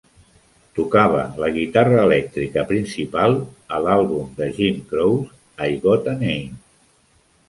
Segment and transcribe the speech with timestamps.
[0.77, 3.37] Tocava la guitarra elèctrica principal
[3.77, 6.57] a l'àlbum de Jim Croce "I Got a Name".